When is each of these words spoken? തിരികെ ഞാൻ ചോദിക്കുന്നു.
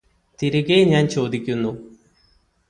തിരികെ 0.39 0.83
ഞാൻ 0.83 1.07
ചോദിക്കുന്നു. 1.07 1.71